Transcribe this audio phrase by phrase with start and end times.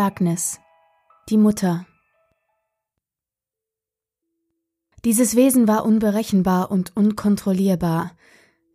[0.00, 0.58] Darkness.
[1.28, 1.84] Die Mutter.
[5.04, 8.12] Dieses Wesen war unberechenbar und unkontrollierbar.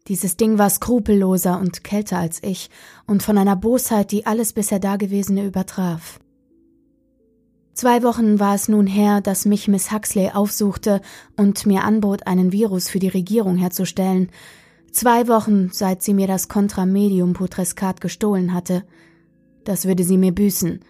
[0.07, 2.69] Dieses Ding war skrupelloser und kälter als ich
[3.07, 6.19] und von einer Bosheit, die alles bisher Dagewesene übertraf.
[7.73, 11.01] Zwei Wochen war es nun her, dass mich Miss Huxley aufsuchte
[11.37, 14.29] und mir anbot, einen Virus für die Regierung herzustellen.
[14.91, 18.83] Zwei Wochen, seit sie mir das Contramedium Putrescat gestohlen hatte.
[19.63, 20.81] Das würde sie mir büßen.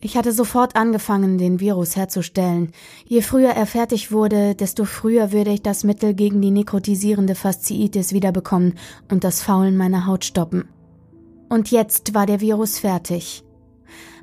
[0.00, 2.72] Ich hatte sofort angefangen, den Virus herzustellen.
[3.06, 8.12] Je früher er fertig wurde, desto früher würde ich das Mittel gegen die nekrotisierende Fasziitis
[8.12, 8.74] wiederbekommen
[9.10, 10.68] und das Faulen meiner Haut stoppen.
[11.48, 13.42] Und jetzt war der Virus fertig.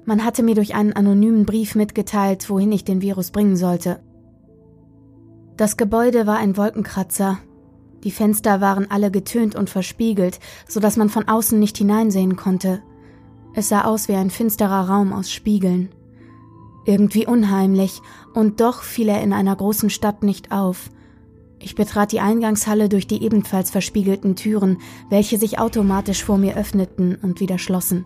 [0.05, 3.99] Man hatte mir durch einen anonymen Brief mitgeteilt, wohin ich den Virus bringen sollte.
[5.57, 7.39] Das Gebäude war ein Wolkenkratzer.
[8.03, 12.83] Die Fenster waren alle getönt und verspiegelt, so dass man von außen nicht hineinsehen konnte.
[13.55, 15.89] Es sah aus wie ein finsterer Raum aus Spiegeln.
[16.85, 18.01] Irgendwie unheimlich,
[18.33, 20.89] und doch fiel er in einer großen Stadt nicht auf.
[21.59, 24.79] Ich betrat die Eingangshalle durch die ebenfalls verspiegelten Türen,
[25.09, 28.05] welche sich automatisch vor mir öffneten und wieder schlossen.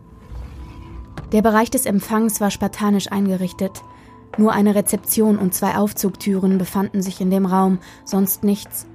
[1.32, 3.82] Der Bereich des Empfangs war spartanisch eingerichtet.
[4.38, 8.86] Nur eine Rezeption und zwei Aufzugtüren befanden sich in dem Raum, sonst nichts.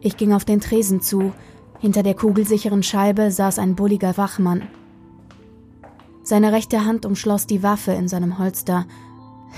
[0.00, 1.32] Ich ging auf den Tresen zu.
[1.78, 4.62] Hinter der kugelsicheren Scheibe saß ein bulliger Wachmann.
[6.22, 8.86] Seine rechte Hand umschloss die Waffe in seinem Holster.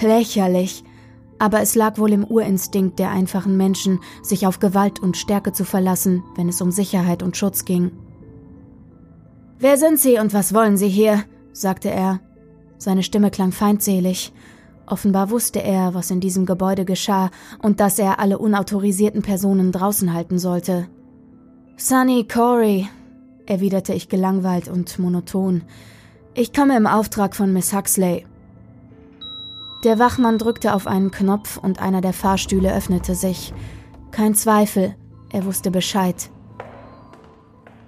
[0.01, 0.84] Lächerlich.
[1.39, 5.65] Aber es lag wohl im Urinstinkt der einfachen Menschen, sich auf Gewalt und Stärke zu
[5.65, 7.91] verlassen, wenn es um Sicherheit und Schutz ging.
[9.59, 11.25] Wer sind Sie und was wollen Sie hier?
[11.53, 12.21] sagte er.
[12.78, 14.33] Seine Stimme klang feindselig.
[14.87, 17.31] Offenbar wusste er, was in diesem Gebäude geschah
[17.62, 20.89] und dass er alle unautorisierten Personen draußen halten sollte.
[21.77, 22.88] Sunny Corey,
[23.47, 25.62] erwiderte ich gelangweilt und monoton.
[26.37, 28.27] Ich komme im Auftrag von Miss Huxley.
[29.84, 33.55] Der Wachmann drückte auf einen Knopf und einer der Fahrstühle öffnete sich.
[34.11, 34.97] Kein Zweifel,
[35.31, 36.28] er wusste Bescheid.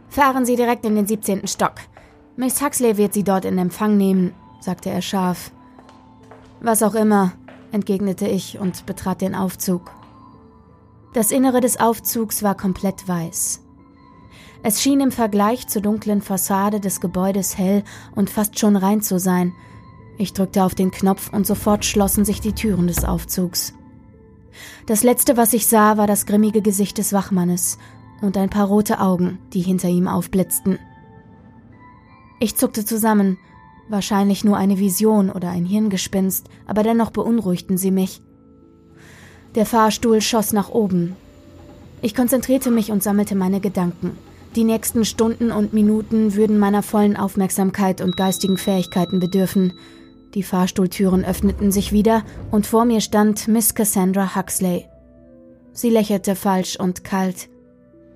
[0.08, 1.48] Fahren Sie direkt in den 17.
[1.48, 1.74] Stock.
[2.36, 5.50] Miss Huxley wird Sie dort in Empfang nehmen, sagte er scharf.
[6.60, 7.32] Was auch immer,
[7.72, 9.90] entgegnete ich und betrat den Aufzug.
[11.14, 13.65] Das Innere des Aufzugs war komplett weiß.
[14.68, 17.84] Es schien im Vergleich zur dunklen Fassade des Gebäudes hell
[18.16, 19.52] und fast schon rein zu sein.
[20.18, 23.74] Ich drückte auf den Knopf und sofort schlossen sich die Türen des Aufzugs.
[24.86, 27.78] Das letzte, was ich sah, war das grimmige Gesicht des Wachmannes
[28.22, 30.80] und ein paar rote Augen, die hinter ihm aufblitzten.
[32.40, 33.38] Ich zuckte zusammen,
[33.88, 38.20] wahrscheinlich nur eine Vision oder ein Hirngespinst, aber dennoch beunruhigten sie mich.
[39.54, 41.14] Der Fahrstuhl schoss nach oben.
[42.02, 44.18] Ich konzentrierte mich und sammelte meine Gedanken.
[44.56, 49.74] Die nächsten Stunden und Minuten würden meiner vollen Aufmerksamkeit und geistigen Fähigkeiten bedürfen.
[50.32, 54.86] Die Fahrstuhltüren öffneten sich wieder und vor mir stand Miss Cassandra Huxley.
[55.72, 57.50] Sie lächelte falsch und kalt.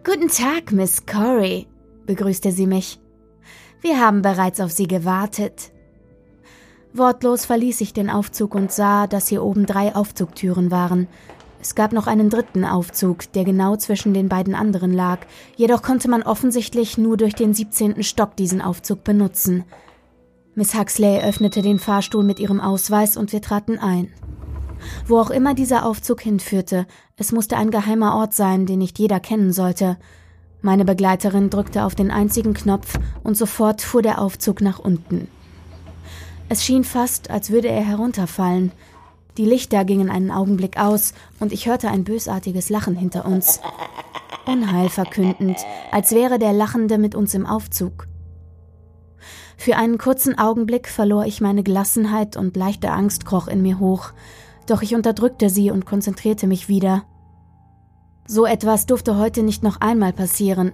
[0.03, 1.67] Guten Tag, Miss Corey,
[2.06, 2.99] begrüßte sie mich.
[3.83, 5.72] Wir haben bereits auf Sie gewartet.
[6.95, 11.07] Wortlos verließ ich den Aufzug und sah, dass hier oben drei Aufzugtüren waren.
[11.62, 15.21] Es gab noch einen dritten Aufzug, der genau zwischen den beiden anderen lag,
[15.56, 18.03] jedoch konnte man offensichtlich nur durch den 17.
[18.03, 19.65] Stock diesen Aufzug benutzen.
[20.54, 24.09] Miss Huxley öffnete den Fahrstuhl mit ihrem Ausweis und wir traten ein.
[25.06, 29.21] Wo auch immer dieser Aufzug hinführte, es musste ein geheimer Ort sein, den nicht jeder
[29.21, 29.98] kennen sollte.
[30.62, 35.28] Meine Begleiterin drückte auf den einzigen Knopf und sofort fuhr der Aufzug nach unten.
[36.48, 38.72] Es schien fast, als würde er herunterfallen.
[39.37, 43.61] Die Lichter gingen einen Augenblick aus und ich hörte ein bösartiges Lachen hinter uns.
[44.47, 45.59] Unheil verkündend,
[45.93, 48.09] als wäre der Lachende mit uns im Aufzug.
[49.57, 54.13] Für einen kurzen Augenblick verlor ich meine Gelassenheit und leichte Angst kroch in mir hoch,
[54.66, 57.04] doch ich unterdrückte sie und konzentrierte mich wieder.
[58.27, 60.72] So etwas durfte heute nicht noch einmal passieren.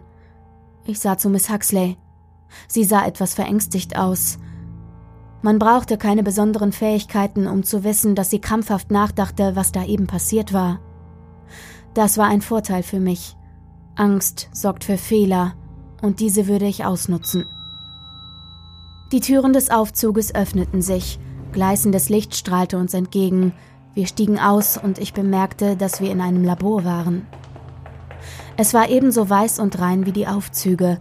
[0.85, 1.97] Ich sah zu Miss Huxley.
[2.69, 4.39] Sie sah etwas verängstigt aus,
[5.47, 10.09] man brauchte keine besonderen Fähigkeiten, um zu wissen, dass sie krampfhaft nachdachte, was da eben
[10.09, 10.81] passiert war.
[11.95, 13.37] Das war ein Vorteil für mich.
[13.95, 15.55] Angst sorgt für Fehler,
[16.03, 17.45] und diese würde ich ausnutzen.
[19.13, 21.21] Die Türen des Aufzuges öffneten sich,
[21.53, 23.53] gleißendes Licht strahlte uns entgegen,
[23.95, 27.25] wir stiegen aus und ich bemerkte, dass wir in einem Labor waren.
[28.57, 30.99] Es war ebenso weiß und rein wie die Aufzüge,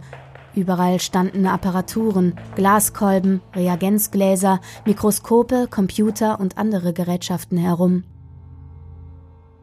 [0.56, 8.04] Überall standen Apparaturen, Glaskolben, Reagenzgläser, Mikroskope, Computer und andere Gerätschaften herum.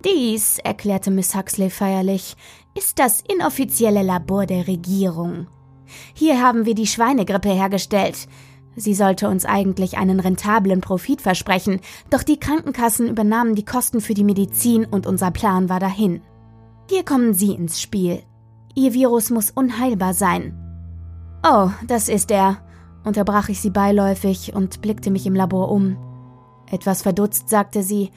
[0.05, 2.35] Dies, erklärte Miss Huxley feierlich,
[2.77, 5.47] ist das inoffizielle Labor der Regierung.
[6.13, 8.27] Hier haben wir die Schweinegrippe hergestellt.
[8.75, 11.79] Sie sollte uns eigentlich einen rentablen Profit versprechen,
[12.11, 16.21] doch die Krankenkassen übernahmen die Kosten für die Medizin und unser Plan war dahin.
[16.87, 18.21] Hier kommen Sie ins Spiel.
[18.75, 20.62] Ihr Virus muss unheilbar sein.
[21.43, 22.57] Oh, das ist er,
[23.03, 25.97] unterbrach ich sie beiläufig und blickte mich im Labor um.
[26.71, 28.11] Etwas verdutzt sagte sie,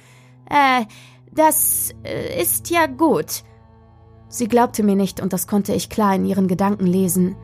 [0.49, 0.85] äh,
[1.33, 3.43] das äh, ist ja gut.
[4.29, 7.37] Sie glaubte mir nicht und das konnte ich klar in ihren Gedanken lesen.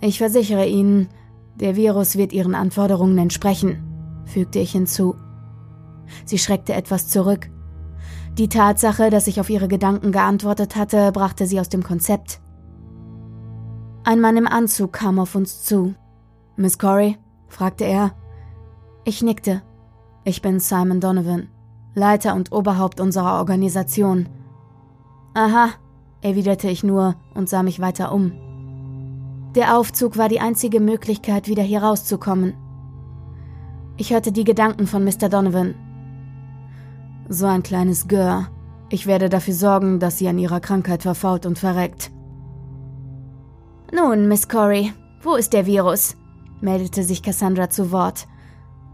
[0.00, 1.08] Ich versichere Ihnen,
[1.54, 5.16] der Virus wird Ihren Anforderungen entsprechen, fügte ich hinzu.
[6.24, 7.50] Sie schreckte etwas zurück.
[8.36, 12.40] Die Tatsache, dass ich auf ihre Gedanken geantwortet hatte, brachte sie aus dem Konzept.
[14.08, 15.96] Ein Mann im Anzug kam auf uns zu.
[16.54, 17.18] Miss Corey?
[17.48, 18.12] fragte er.
[19.04, 19.62] Ich nickte.
[20.22, 21.48] Ich bin Simon Donovan,
[21.92, 24.28] Leiter und Oberhaupt unserer Organisation.
[25.34, 25.70] Aha,
[26.20, 28.30] erwiderte ich nur und sah mich weiter um.
[29.56, 32.54] Der Aufzug war die einzige Möglichkeit, wieder hier rauszukommen.
[33.96, 35.28] Ich hörte die Gedanken von Mr.
[35.28, 35.74] Donovan.
[37.28, 38.46] So ein kleines Gör.
[38.88, 42.12] Ich werde dafür sorgen, dass sie an ihrer Krankheit verfault und verreckt.
[43.96, 46.16] Nun, Miss Corey, wo ist der Virus?
[46.60, 48.28] meldete sich Cassandra zu Wort.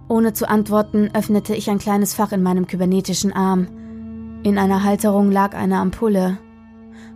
[0.06, 3.66] Ohne zu antworten, öffnete ich ein kleines Fach in meinem kybernetischen Arm.
[4.44, 6.38] In einer Halterung lag eine Ampulle.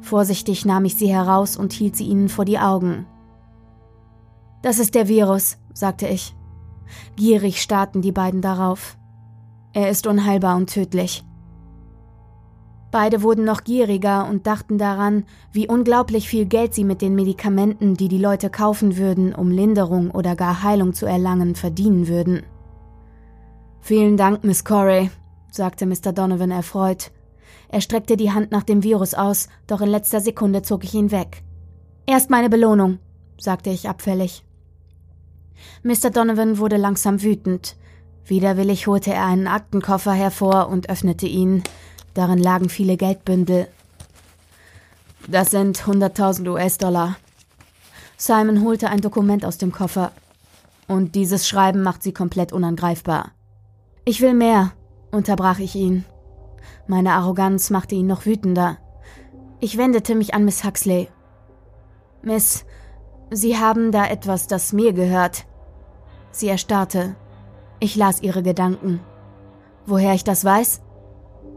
[0.01, 3.07] Vorsichtig nahm ich sie heraus und hielt sie ihnen vor die Augen.
[4.63, 6.35] Das ist der Virus, sagte ich.
[7.15, 8.99] Gierig starrten die beiden darauf.
[9.73, 11.25] Er ist unheilbar und tödlich.
[12.91, 17.95] Beide wurden noch gieriger und dachten daran, wie unglaublich viel Geld sie mit den Medikamenten,
[17.95, 22.43] die die Leute kaufen würden, um Linderung oder gar Heilung zu erlangen, verdienen würden.
[23.81, 25.11] Vielen Dank, Miss Corey,
[25.51, 26.13] sagte Mr.
[26.13, 27.11] Donovan erfreut.
[27.69, 31.11] Er streckte die Hand nach dem Virus aus, doch in letzter Sekunde zog ich ihn
[31.11, 31.43] weg.
[32.07, 32.99] Erst meine Belohnung,
[33.39, 34.45] sagte ich abfällig.
[35.83, 36.11] Mr.
[36.11, 37.77] Donovan wurde langsam wütend.
[38.25, 41.63] Widerwillig holte er einen Aktenkoffer hervor und öffnete ihn.
[42.17, 43.69] Darin lagen viele Geldbündel.
[45.29, 47.17] Das sind 100.000 US-Dollar.
[48.17, 50.13] Simon holte ein Dokument aus dem Koffer.
[50.89, 53.33] Und dieses Schreiben macht sie komplett unangreifbar.
[54.07, 54.73] Ich will mehr,
[55.11, 56.07] unterbrach ich ihn.
[56.87, 58.79] Meine Arroganz machte ihn noch wütender.
[59.61, 61.09] Ich wendete mich an Miss Huxley.
[62.23, 62.65] Miss,
[63.31, 65.45] Sie haben da etwas, das mir gehört.
[66.31, 67.15] Sie erstarrte.
[67.79, 69.01] Ich las ihre Gedanken.
[69.85, 70.81] Woher ich das weiß?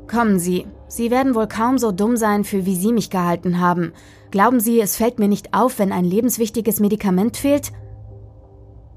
[0.10, 3.94] Kommen Sie, Sie werden wohl kaum so dumm sein, für wie Sie mich gehalten haben.
[4.32, 7.72] Glauben Sie, es fällt mir nicht auf, wenn ein lebenswichtiges Medikament fehlt?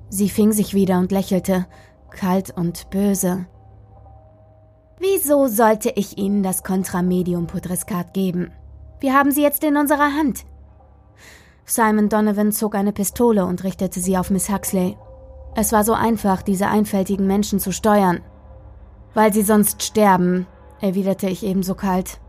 [0.09, 1.67] Sie fing sich wieder und lächelte,
[2.11, 3.47] kalt und böse.
[4.99, 8.51] Wieso sollte ich Ihnen das Kontramedium Putreskat geben?
[9.01, 10.45] Wir haben sie jetzt in unserer Hand.
[11.65, 14.97] Simon Donovan zog eine Pistole und richtete sie auf Miss Huxley.
[15.57, 18.21] Es war so einfach, diese einfältigen Menschen zu steuern.
[19.13, 20.47] Weil sie sonst sterben,
[20.83, 22.21] erwiderte ich ebenso kalt.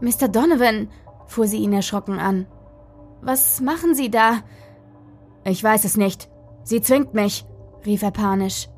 [0.00, 0.28] Mr.
[0.28, 0.88] Donovan,
[1.26, 2.46] fuhr sie ihn erschrocken an.
[3.22, 4.40] Was machen Sie da?
[5.44, 6.28] Ich weiß es nicht.
[6.64, 7.46] Sie zwingt mich,
[7.86, 8.68] rief er panisch.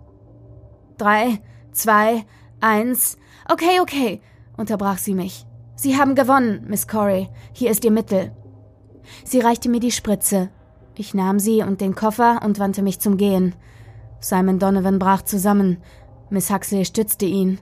[0.98, 1.40] Drei,
[1.72, 2.24] zwei,
[2.60, 3.16] eins.
[3.50, 4.20] Okay, okay,
[4.56, 5.46] unterbrach sie mich.
[5.74, 7.28] Sie haben gewonnen, Miss Corey.
[7.52, 8.36] Hier ist Ihr Mittel.
[9.24, 10.50] Sie reichte mir die Spritze.
[10.94, 13.54] Ich nahm sie und den Koffer und wandte mich zum Gehen.
[14.20, 15.78] Simon Donovan brach zusammen.
[16.30, 17.58] Miss Huxley stützte ihn.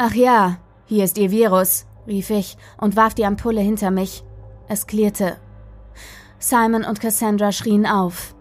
[0.00, 4.22] Ach ja, hier ist Ihr Virus, rief ich und warf die Ampulle hinter mich.
[4.68, 5.38] Es klirrte.
[6.38, 8.36] Simon und Cassandra schrien auf.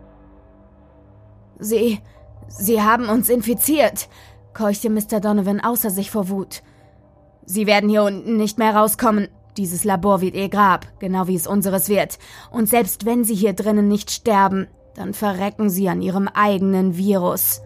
[1.58, 2.00] Sie,
[2.48, 4.08] Sie haben uns infiziert,
[4.54, 5.20] keuchte Mr.
[5.20, 6.62] Donovan außer sich vor Wut.
[7.48, 9.28] Sie werden hier unten nicht mehr rauskommen.
[9.58, 12.20] Dieses Labor wird ihr Grab, genau wie es unseres wird.
[12.52, 17.62] Und selbst wenn sie hier drinnen nicht sterben, dann verrecken sie an ihrem eigenen Virus.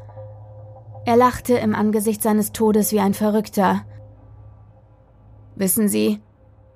[1.05, 3.81] Er lachte im Angesicht seines Todes wie ein Verrückter.
[5.55, 6.21] Wissen Sie,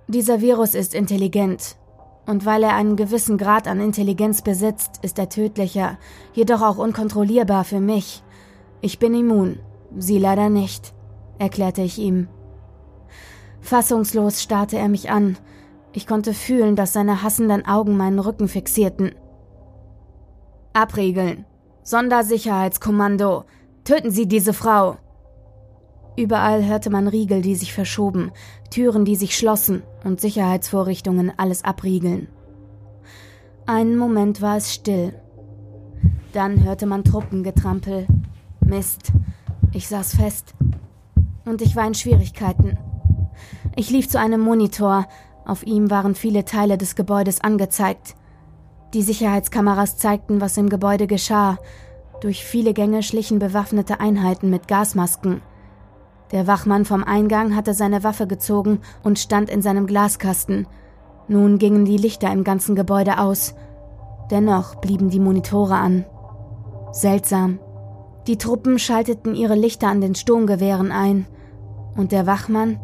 [0.08, 1.78] dieser Virus ist intelligent.
[2.26, 6.00] Und weil er einen gewissen Grad an Intelligenz besitzt, ist er tödlicher,
[6.34, 8.24] jedoch auch unkontrollierbar für mich.
[8.82, 9.60] Ich bin immun,
[9.96, 10.94] Sie leider nicht,
[11.38, 12.28] erklärte ich ihm.
[13.62, 15.38] Fassungslos starrte er mich an.
[15.94, 19.16] Ich konnte fühlen, dass seine hassenden Augen meinen Rücken fixierten.
[20.74, 21.46] Abriegeln.
[21.84, 23.46] Sondersicherheitskommando.
[23.86, 24.98] Töten Sie diese Frau.
[26.18, 28.32] Überall hörte man Riegel, die sich verschoben,
[28.72, 32.28] Türen, die sich schlossen und Sicherheitsvorrichtungen alles abriegeln.
[33.68, 35.14] Einen Moment war es still.
[36.34, 38.08] Dann hörte man Truppengetrampel.
[38.60, 39.12] Mist.
[39.72, 40.56] Ich saß fest.
[41.46, 42.80] Und ich war in Schwierigkeiten.
[43.76, 45.06] Ich lief zu einem Monitor.
[45.46, 48.16] Auf ihm waren viele Teile des Gebäudes angezeigt.
[48.96, 51.60] Die Sicherheitskameras zeigten, was im Gebäude geschah.
[52.26, 55.44] Durch viele Gänge schlichen bewaffnete Einheiten mit Gasmasken.
[56.32, 60.66] Der Wachmann vom Eingang hatte seine Waffe gezogen und stand in seinem Glaskasten.
[61.28, 63.54] Nun gingen die Lichter im ganzen Gebäude aus.
[64.32, 66.04] Dennoch blieben die Monitore an.
[66.92, 67.60] Seltsam.
[68.26, 71.28] Die Truppen schalteten ihre Lichter an den Sturmgewehren ein.
[71.96, 72.80] Und der Wachmann?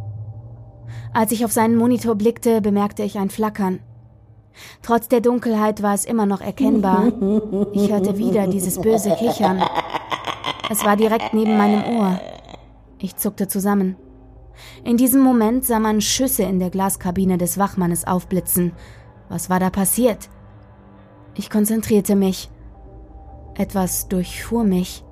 [1.15, 3.79] Als ich auf seinen Monitor blickte, bemerkte ich ein Flackern.
[4.81, 7.11] Trotz der Dunkelheit war es immer noch erkennbar.
[7.73, 9.63] Ich hörte wieder dieses böse Kichern.
[10.69, 12.19] Es war direkt neben meinem Ohr.
[12.99, 13.95] Ich zuckte zusammen.
[14.83, 18.73] In diesem Moment sah man Schüsse in der Glaskabine des Wachmannes aufblitzen.
[19.29, 20.29] Was war da passiert?
[21.35, 22.49] Ich konzentrierte mich.
[23.55, 25.03] Etwas durchfuhr mich.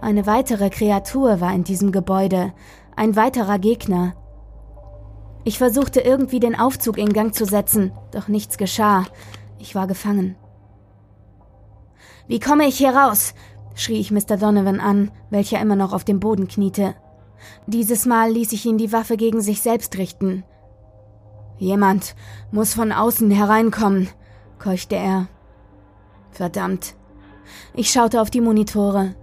[0.00, 2.52] Eine weitere Kreatur war in diesem Gebäude,
[2.94, 4.14] ein weiterer Gegner.
[5.44, 9.04] Ich versuchte irgendwie den Aufzug in Gang zu setzen, doch nichts geschah.
[9.58, 10.36] Ich war gefangen.
[12.26, 13.34] Wie komme ich hier raus?
[13.74, 14.36] schrie ich Mr.
[14.36, 16.94] Donovan an, welcher immer noch auf dem Boden kniete.
[17.66, 20.44] Dieses Mal ließ ich ihn die Waffe gegen sich selbst richten.
[21.58, 22.14] Jemand
[22.50, 24.08] muss von außen hereinkommen,
[24.58, 25.28] keuchte er.
[26.30, 26.94] Verdammt.
[27.74, 29.14] Ich schaute auf die Monitore.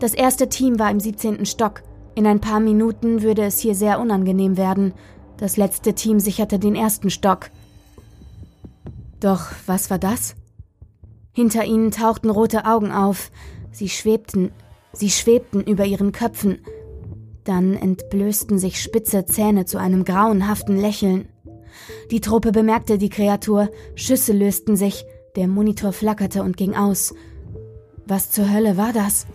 [0.00, 1.46] Das erste Team war im 17.
[1.46, 1.82] Stock.
[2.14, 4.92] In ein paar Minuten würde es hier sehr unangenehm werden.
[5.38, 7.50] Das letzte Team sicherte den ersten Stock.
[9.20, 10.34] Doch was war das?
[11.32, 13.30] Hinter ihnen tauchten rote Augen auf.
[13.70, 14.50] Sie schwebten,
[14.92, 16.58] sie schwebten über ihren Köpfen.
[17.44, 21.28] Dann entblößten sich spitze Zähne zu einem grauenhaften Lächeln.
[22.10, 25.04] Die Truppe bemerkte die Kreatur, Schüsse lösten sich,
[25.36, 27.14] der Monitor flackerte und ging aus.
[28.06, 29.26] Was zur Hölle war das?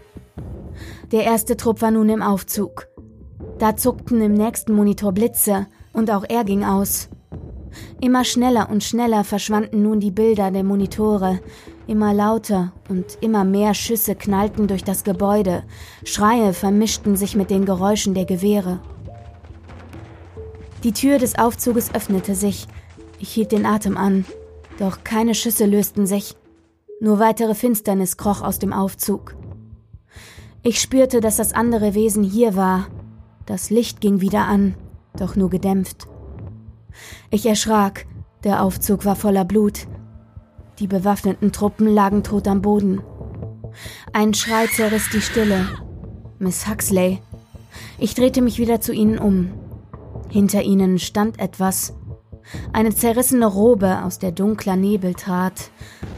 [1.11, 2.87] Der erste Trupp war nun im Aufzug.
[3.59, 7.07] Da zuckten im nächsten Monitor Blitze, und auch er ging aus.
[8.01, 11.39] Immer schneller und schneller verschwanden nun die Bilder der Monitore,
[11.87, 15.63] immer lauter und immer mehr Schüsse knallten durch das Gebäude,
[16.03, 18.79] Schreie vermischten sich mit den Geräuschen der Gewehre.
[20.83, 22.67] Die Tür des Aufzuges öffnete sich,
[23.19, 24.25] ich hielt den Atem an,
[24.79, 26.35] doch keine Schüsse lösten sich,
[26.99, 29.35] nur weitere Finsternis kroch aus dem Aufzug.
[30.61, 32.87] Ich spürte, dass das andere Wesen hier war,
[33.45, 34.75] das Licht ging wieder an,
[35.17, 36.07] doch nur gedämpft.
[37.29, 38.05] Ich erschrak,
[38.43, 39.87] der Aufzug war voller Blut.
[40.79, 43.01] Die bewaffneten Truppen lagen tot am Boden.
[44.11, 45.67] Ein Schrei zerriss die Stille.
[46.39, 47.19] Miss Huxley.
[47.97, 49.51] Ich drehte mich wieder zu ihnen um.
[50.29, 51.93] Hinter ihnen stand etwas.
[52.73, 55.71] Eine zerrissene Robe, aus der dunkler Nebel trat.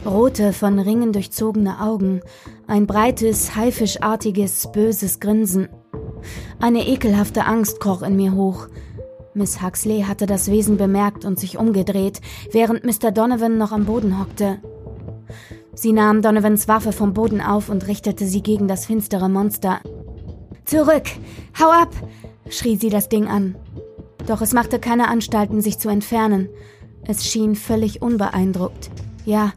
[0.04, 2.20] Rote, von Ringen durchzogene Augen.
[2.66, 5.68] Ein breites, haifischartiges, böses Grinsen.
[6.58, 8.68] Eine ekelhafte Angst kroch in mir hoch.
[9.36, 13.10] Miss Huxley hatte das Wesen bemerkt und sich umgedreht, während Mr.
[13.12, 14.62] Donovan noch am Boden hockte.
[15.74, 19.80] Sie nahm Donovans Waffe vom Boden auf und richtete sie gegen das finstere Monster.
[20.64, 21.04] Zurück!
[21.60, 21.90] Hau ab!
[22.48, 23.56] schrie sie das Ding an.
[24.26, 26.48] Doch es machte keine Anstalten, sich zu entfernen.
[27.06, 28.90] Es schien völlig unbeeindruckt.
[29.26, 29.52] Ja,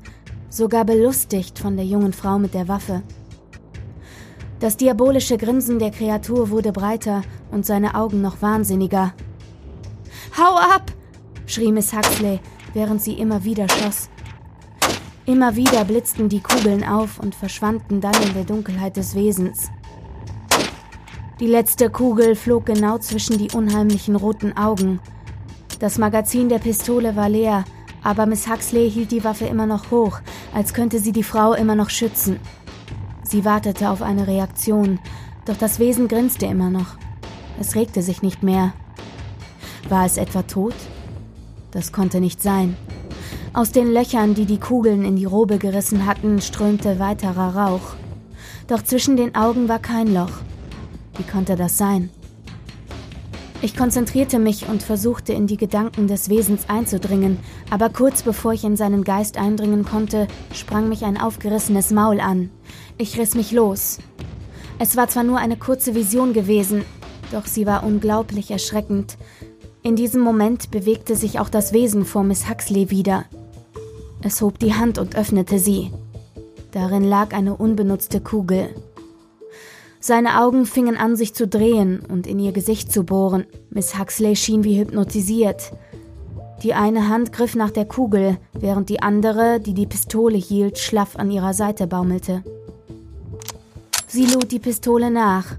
[0.49, 3.01] sogar belustigt von der jungen Frau mit der Waffe.
[4.59, 9.13] Das diabolische Grinsen der Kreatur wurde breiter und seine Augen noch wahnsinniger.
[10.39, 10.93] Hau ab!
[11.47, 12.39] schrie Miss Huxley,
[12.73, 14.09] während sie immer wieder schoss.
[15.25, 19.69] Immer wieder blitzten die Kugeln auf und verschwanden dann in der Dunkelheit des Wesens.
[21.41, 25.01] Die letzte Kugel flog genau zwischen die unheimlichen roten Augen.
[25.79, 27.65] Das Magazin der Pistole war leer,
[28.01, 30.21] aber Miss Huxley hielt die Waffe immer noch hoch,
[30.53, 32.39] als könnte sie die Frau immer noch schützen.
[33.23, 34.99] Sie wartete auf eine Reaktion,
[35.43, 36.95] doch das Wesen grinste immer noch.
[37.59, 38.71] Es regte sich nicht mehr.
[39.89, 40.75] War es etwa tot?
[41.71, 42.77] Das konnte nicht sein.
[43.53, 47.95] Aus den Löchern, die die Kugeln in die Robe gerissen hatten, strömte weiterer Rauch.
[48.67, 50.31] Doch zwischen den Augen war kein Loch.
[51.17, 52.11] Wie konnte das sein?
[53.61, 58.63] Ich konzentrierte mich und versuchte in die Gedanken des Wesens einzudringen, aber kurz bevor ich
[58.63, 62.51] in seinen Geist eindringen konnte, sprang mich ein aufgerissenes Maul an.
[62.97, 63.97] Ich riss mich los.
[64.77, 66.85] Es war zwar nur eine kurze Vision gewesen,
[67.31, 69.17] doch sie war unglaublich erschreckend.
[69.81, 73.25] In diesem Moment bewegte sich auch das Wesen vor Miss Huxley wieder.
[74.21, 75.91] Es hob die Hand und öffnete sie.
[76.71, 78.69] Darin lag eine unbenutzte Kugel.
[80.01, 83.45] Seine Augen fingen an, sich zu drehen und in ihr Gesicht zu bohren.
[83.69, 85.71] Miss Huxley schien wie hypnotisiert.
[86.63, 91.15] Die eine Hand griff nach der Kugel, während die andere, die die Pistole hielt, schlaff
[91.15, 92.43] an ihrer Seite baumelte.
[94.07, 95.55] Sie lud die Pistole nach.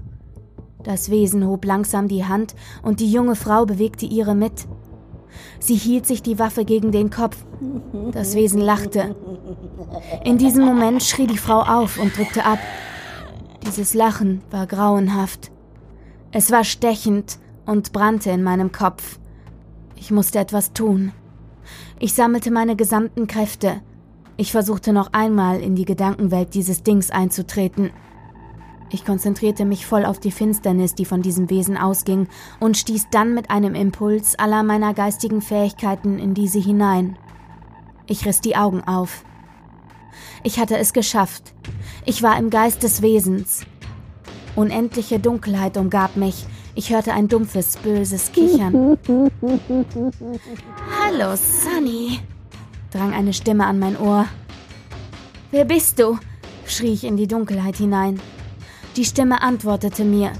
[0.83, 4.67] Das Wesen hob langsam die Hand und die junge Frau bewegte ihre mit.
[5.59, 7.37] Sie hielt sich die Waffe gegen den Kopf.
[8.11, 9.15] Das Wesen lachte.
[10.23, 12.59] In diesem Moment schrie die Frau auf und drückte ab.
[13.65, 15.51] Dieses Lachen war grauenhaft.
[16.31, 19.19] Es war stechend und brannte in meinem Kopf.
[19.95, 21.11] Ich musste etwas tun.
[21.99, 23.81] Ich sammelte meine gesamten Kräfte.
[24.37, 27.91] Ich versuchte noch einmal in die Gedankenwelt dieses Dings einzutreten.
[28.93, 32.27] Ich konzentrierte mich voll auf die Finsternis, die von diesem Wesen ausging,
[32.59, 37.17] und stieß dann mit einem Impuls aller meiner geistigen Fähigkeiten in diese hinein.
[38.05, 39.23] Ich riss die Augen auf.
[40.43, 41.53] Ich hatte es geschafft.
[42.05, 43.65] Ich war im Geist des Wesens.
[44.57, 46.45] Unendliche Dunkelheit umgab mich.
[46.75, 48.73] Ich hörte ein dumpfes, böses Kichern.
[50.99, 52.19] Hallo, Sunny,
[52.91, 54.25] drang eine Stimme an mein Ohr.
[55.51, 56.17] Wer bist du?
[56.65, 58.19] schrie ich in die Dunkelheit hinein.
[58.97, 60.33] Die Stimme antwortete mir.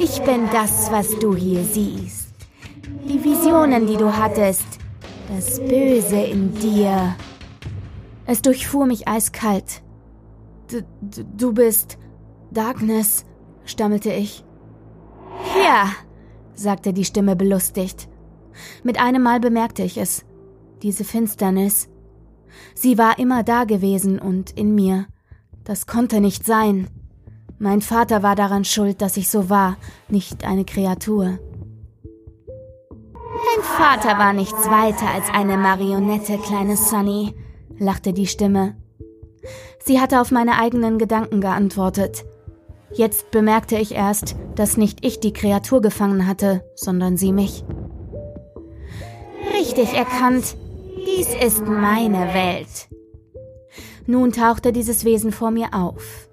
[0.00, 2.34] Ich bin das, was du hier siehst.
[3.08, 4.66] Die Visionen, die du hattest.
[5.28, 7.14] Das Böse in dir.
[8.26, 9.82] Es durchfuhr mich eiskalt.
[10.72, 10.82] D
[11.36, 11.96] du bist
[12.50, 13.24] Darkness,
[13.64, 14.44] stammelte ich.
[15.62, 15.92] Ja,
[16.54, 18.08] sagte die Stimme belustigt.
[18.82, 20.24] Mit einem Mal bemerkte ich es.
[20.82, 21.88] Diese Finsternis.
[22.74, 25.06] Sie war immer da gewesen und in mir.
[25.64, 26.88] Das konnte nicht sein.
[27.58, 29.76] Mein Vater war daran schuld, dass ich so war,
[30.08, 31.38] nicht eine Kreatur.
[33.54, 37.34] Dein Vater war nichts weiter als eine Marionette, kleine Sunny,
[37.78, 38.76] lachte die Stimme.
[39.84, 42.24] Sie hatte auf meine eigenen Gedanken geantwortet.
[42.92, 47.64] Jetzt bemerkte ich erst, dass nicht ich die Kreatur gefangen hatte, sondern sie mich.
[49.58, 50.56] Richtig erkannt.
[51.06, 52.88] Dies ist meine Welt.
[54.06, 56.28] Nun tauchte dieses Wesen vor mir auf.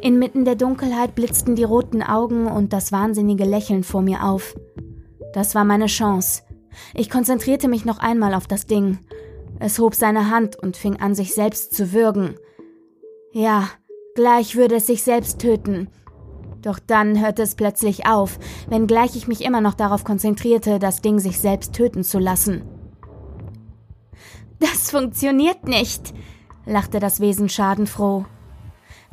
[0.00, 4.54] Inmitten der Dunkelheit blitzten die roten Augen und das wahnsinnige Lächeln vor mir auf.
[5.32, 6.42] Das war meine Chance.
[6.94, 8.98] Ich konzentrierte mich noch einmal auf das Ding.
[9.58, 12.36] Es hob seine Hand und fing an, sich selbst zu würgen.
[13.32, 13.68] Ja,
[14.14, 15.88] gleich würde es sich selbst töten.
[16.62, 21.18] Doch dann hörte es plötzlich auf, wenngleich ich mich immer noch darauf konzentrierte, das Ding
[21.18, 22.62] sich selbst töten zu lassen.
[24.60, 26.14] Das funktioniert nicht,
[26.66, 28.26] lachte das Wesen schadenfroh.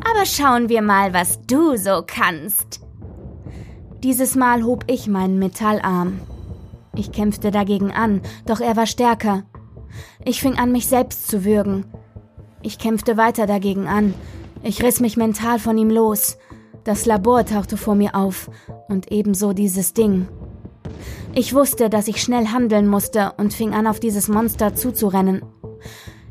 [0.04, 2.82] Aber schauen wir mal, was du so kannst.
[4.04, 6.20] Dieses Mal hob ich meinen Metallarm.
[6.96, 9.44] Ich kämpfte dagegen an, doch er war stärker.
[10.24, 11.86] Ich fing an, mich selbst zu würgen.
[12.62, 14.14] Ich kämpfte weiter dagegen an.
[14.64, 16.38] Ich riss mich mental von ihm los.
[16.84, 18.50] Das Labor tauchte vor mir auf
[18.88, 20.28] und ebenso dieses Ding.
[21.34, 25.44] Ich wusste, dass ich schnell handeln musste und fing an, auf dieses Monster zuzurennen.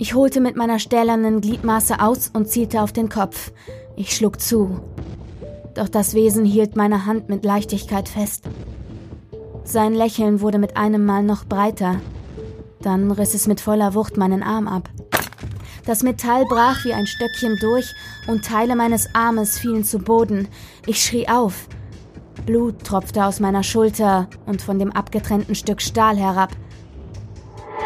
[0.00, 3.50] Ich holte mit meiner stählernen Gliedmaße aus und zielte auf den Kopf.
[3.96, 4.80] Ich schlug zu.
[5.74, 8.44] Doch das Wesen hielt meine Hand mit Leichtigkeit fest.
[9.64, 11.96] Sein Lächeln wurde mit einem Mal noch breiter.
[12.80, 14.88] Dann riss es mit voller Wucht meinen Arm ab.
[15.84, 17.92] Das Metall brach wie ein Stöckchen durch
[18.28, 20.46] und Teile meines Armes fielen zu Boden.
[20.86, 21.66] Ich schrie auf.
[22.46, 26.52] Blut tropfte aus meiner Schulter und von dem abgetrennten Stück Stahl herab.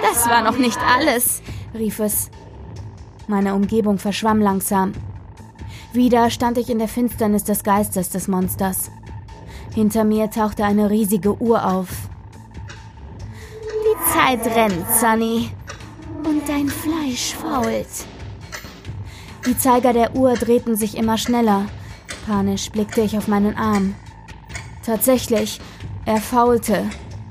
[0.02, 1.40] Das war noch nicht alles
[1.74, 2.30] rief es.
[3.28, 4.92] Meine Umgebung verschwamm langsam.
[5.92, 8.90] Wieder stand ich in der Finsternis des Geistes des Monsters.
[9.74, 11.88] Hinter mir tauchte eine riesige Uhr auf.
[13.62, 15.50] Die Zeit rennt, Sunny.
[16.24, 18.06] Und dein Fleisch fault.
[19.46, 21.66] Die Zeiger der Uhr drehten sich immer schneller.
[22.26, 23.94] Panisch blickte ich auf meinen Arm.
[24.84, 25.60] Tatsächlich,
[26.04, 26.84] er faulte,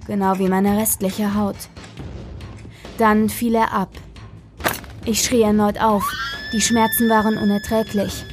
[0.08, 1.56] genau wie meine restliche Haut.
[2.98, 3.90] Dann fiel er ab.
[5.06, 6.04] Ich schrie erneut auf.
[6.54, 8.24] Die Schmerzen waren unerträglich.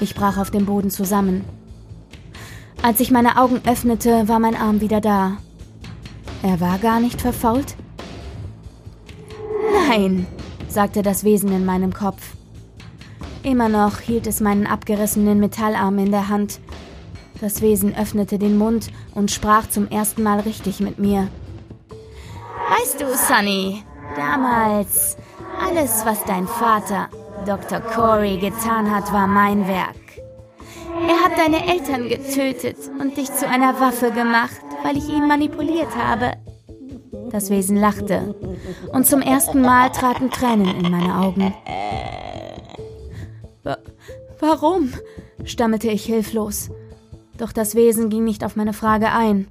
[0.00, 1.44] Ich brach auf dem Boden zusammen.
[2.82, 5.38] Als ich meine Augen öffnete, war mein Arm wieder da.
[6.42, 7.74] Er war gar nicht verfault?
[9.88, 10.26] Nein,
[10.68, 12.22] sagte das Wesen in meinem Kopf.
[13.42, 16.60] Immer noch hielt es meinen abgerissenen Metallarm in der Hand.
[17.40, 21.28] Das Wesen öffnete den Mund und sprach zum ersten Mal richtig mit mir.
[22.70, 23.82] Weißt du, Sunny,
[24.16, 25.16] damals,
[25.60, 27.08] alles, was dein Vater,
[27.46, 27.80] Dr.
[27.80, 29.96] Corey, getan hat, war mein Werk.
[31.08, 35.96] Er hat deine Eltern getötet und dich zu einer Waffe gemacht, weil ich ihn manipuliert
[35.96, 36.32] habe.
[37.30, 38.34] Das Wesen lachte,
[38.92, 41.52] und zum ersten Mal traten Tränen in meine Augen.
[44.40, 44.92] Warum?
[45.44, 46.70] stammelte ich hilflos.
[47.38, 49.48] Doch das Wesen ging nicht auf meine Frage ein.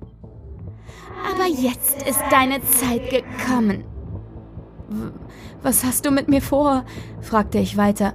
[1.32, 3.84] Aber jetzt ist deine Zeit gekommen.
[5.64, 6.86] Was hast du mit mir vor?
[7.22, 8.14] fragte ich weiter.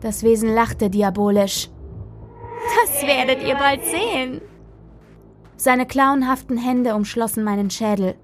[0.00, 1.68] Das Wesen lachte diabolisch.
[2.80, 4.40] Das werdet ihr bald sehen.
[5.56, 8.14] Seine klauenhaften Hände umschlossen meinen Schädel.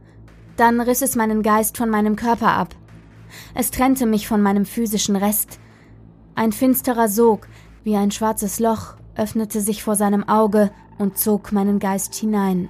[0.57, 2.75] Dann riss es meinen Geist von meinem Körper ab.
[3.55, 5.59] Es trennte mich von meinem physischen Rest.
[6.35, 7.49] Ein finsterer Sog,
[7.83, 12.69] wie ein schwarzes Loch, öffnete sich vor seinem Auge und zog meinen Geist hinein.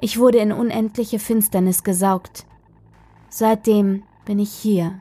[0.00, 2.44] Ich wurde in unendliche Finsternis gesaugt.
[3.28, 5.00] Seitdem bin ich hier.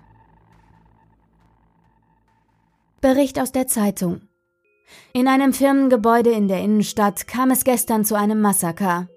[3.02, 4.22] Bericht aus der Zeitung.
[5.12, 9.08] In einem Firmengebäude in der Innenstadt kam es gestern zu einem Massaker.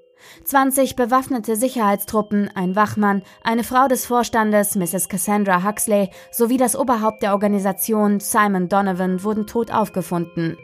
[0.45, 5.09] 20 bewaffnete Sicherheitstruppen, ein Wachmann, eine Frau des Vorstandes, Mrs.
[5.09, 10.57] Cassandra Huxley, sowie das Oberhaupt der Organisation, Simon Donovan, wurden tot aufgefunden.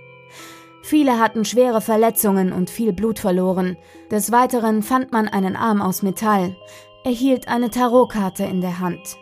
[0.83, 3.77] Viele hatten schwere Verletzungen und viel Blut verloren.
[4.11, 6.57] Des Weiteren fand man einen Arm aus Metall.
[7.05, 9.17] Er hielt eine Tarotkarte in der Hand.